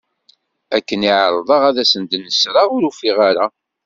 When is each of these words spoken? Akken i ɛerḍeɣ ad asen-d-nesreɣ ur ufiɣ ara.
Akken 0.77 1.01
i 1.09 1.11
ɛerḍeɣ 1.23 1.61
ad 1.69 1.77
asen-d-nesreɣ 1.83 2.67
ur 2.75 2.83
ufiɣ 2.89 3.17
ara. 3.29 3.45